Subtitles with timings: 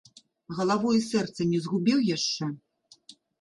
[0.59, 2.51] Галаву і сэрца не згубіў яшчэ?